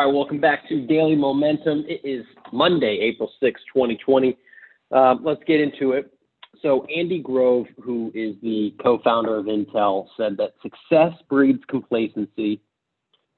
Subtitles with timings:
[0.00, 1.84] All right, welcome back to Daily Momentum.
[1.86, 2.24] It is
[2.54, 4.34] Monday, April 6, 2020.
[4.90, 6.10] Uh, let's get into it.
[6.62, 12.62] So, Andy Grove, who is the co founder of Intel, said that success breeds complacency,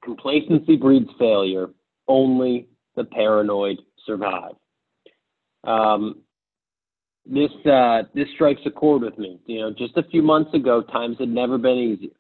[0.05, 1.67] complacency breeds failure,
[2.07, 4.53] only the paranoid survive.
[5.65, 6.21] Um,
[7.27, 9.41] this uh, this strikes a chord with me.
[9.47, 12.15] You know, just a few months ago, times had never been easier.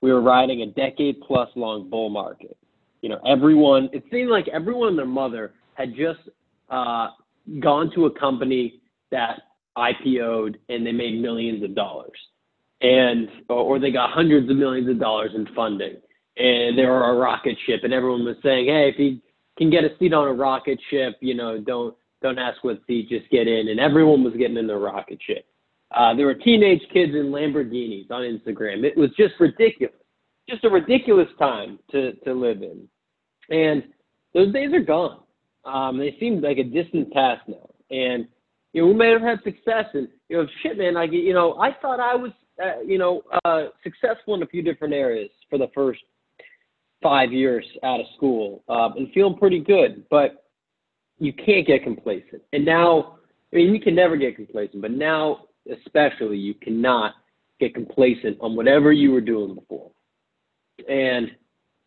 [0.00, 2.56] We were riding a decade plus long bull market
[3.02, 6.20] you know, everyone, it seemed like everyone and their mother had just
[6.70, 7.08] uh,
[7.60, 8.80] gone to a company
[9.10, 9.42] that
[9.76, 12.18] IPO'd and they made millions of dollars.
[12.80, 15.96] And, or they got hundreds of millions of dollars in funding.
[16.36, 19.20] And they were a rocket ship, and everyone was saying, hey, if you
[19.58, 23.08] can get a seat on a rocket ship, you know, don't don't ask what seat,
[23.10, 23.68] just get in.
[23.68, 25.44] And everyone was getting in the rocket ship.
[25.94, 28.84] Uh, there were teenage kids in Lamborghinis on Instagram.
[28.84, 29.94] It was just ridiculous,
[30.48, 32.88] just a ridiculous time to to live in.
[33.52, 33.84] And
[34.34, 35.20] those days are gone.
[35.64, 37.70] Um, they seem like a distant past now.
[37.90, 38.26] And
[38.72, 40.94] you know, we may have had success, and you know, shit, man.
[40.94, 44.62] Like you know, I thought I was, uh, you know, uh, successful in a few
[44.62, 46.00] different areas for the first
[47.02, 50.04] five years out of school, um, and feeling pretty good.
[50.10, 50.46] But
[51.18, 52.42] you can't get complacent.
[52.54, 53.18] And now,
[53.52, 57.12] I mean, you can never get complacent, but now, especially, you cannot
[57.60, 59.90] get complacent on whatever you were doing before.
[60.88, 61.30] And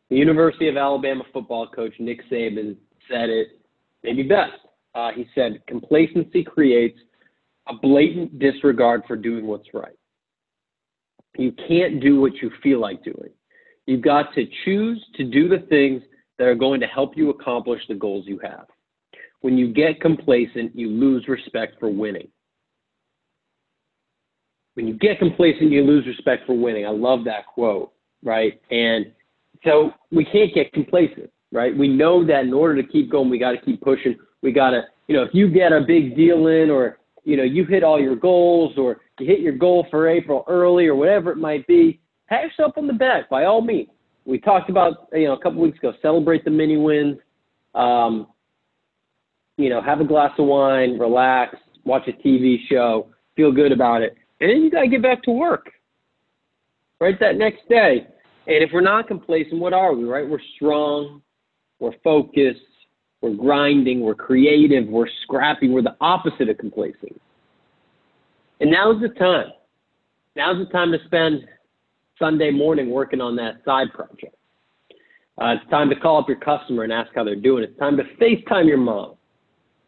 [0.09, 2.75] the University of Alabama football coach Nick Saban
[3.09, 3.59] said it
[4.03, 4.53] maybe best.
[4.93, 6.97] Uh, he said, complacency creates
[7.67, 9.97] a blatant disregard for doing what's right.
[11.37, 13.31] You can't do what you feel like doing.
[13.87, 16.01] You've got to choose to do the things
[16.37, 18.67] that are going to help you accomplish the goals you have.
[19.41, 22.29] When you get complacent, you lose respect for winning.
[24.75, 26.85] When you get complacent, you lose respect for winning.
[26.85, 28.59] I love that quote, right?
[28.71, 29.07] And
[29.65, 31.77] so we can't get complacent, right?
[31.77, 34.15] We know that in order to keep going, we got to keep pushing.
[34.41, 37.43] We got to, you know, if you get a big deal in or, you know,
[37.43, 41.31] you hit all your goals or you hit your goal for April early or whatever
[41.31, 43.89] it might be, pat yourself on the back by all means.
[44.25, 47.17] We talked about, you know, a couple weeks ago, celebrate the mini wins.
[47.73, 48.27] Um,
[49.57, 54.01] you know, have a glass of wine, relax, watch a TV show, feel good about
[54.01, 54.15] it.
[54.41, 55.71] And then you got to get back to work.
[56.99, 58.07] Right that next day,
[58.47, 60.27] and if we're not complacent, what are we, right?
[60.27, 61.21] We're strong,
[61.79, 62.59] we're focused,
[63.21, 67.19] we're grinding, we're creative, we're scrappy, we're the opposite of complacent.
[68.59, 69.51] And now's the time.
[70.35, 71.45] Now's the time to spend
[72.19, 74.35] Sunday morning working on that side project.
[75.37, 77.63] Uh, it's time to call up your customer and ask how they're doing.
[77.63, 79.15] It's time to FaceTime your mom.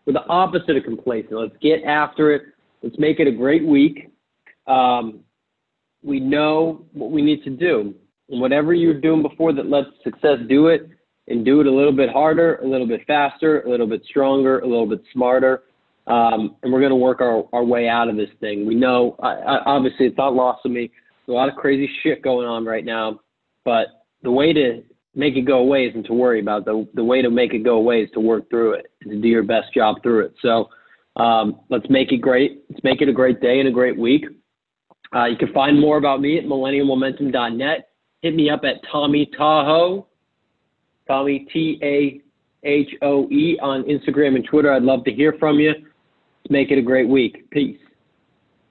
[0.06, 1.34] We're the opposite of complacent.
[1.34, 2.44] Let's get after it.
[2.82, 4.12] Let's make it a great week.
[4.68, 5.22] Um,
[6.04, 7.94] we know what we need to do.
[8.30, 10.90] And whatever you're doing before that lets success do it,
[11.28, 14.60] and do it a little bit harder, a little bit faster, a little bit stronger,
[14.60, 15.64] a little bit smarter.
[16.08, 18.66] Um, and we're going to work our, our way out of this thing.
[18.66, 20.90] We know, I, I, obviously, it's not lost on me.
[21.26, 23.20] There's a lot of crazy shit going on right now,
[23.66, 23.88] but
[24.24, 24.84] the way to
[25.16, 26.64] make it go away isn't to worry about.
[26.64, 29.28] The, the way to make it go away is to work through it, to do
[29.28, 30.36] your best job through it.
[30.42, 30.70] So
[31.18, 32.64] um, let's make it great.
[32.70, 34.26] Let's make it a great day and a great week.
[35.14, 37.90] Uh, you can find more about me at millennialmomentum.net
[38.28, 40.06] hit me up at Tommy Tahoe,
[41.08, 42.22] Tommy T A
[42.68, 44.74] H O E on Instagram and Twitter.
[44.74, 45.74] I'd love to hear from you.
[46.50, 47.50] Make it a great week.
[47.52, 47.80] Peace.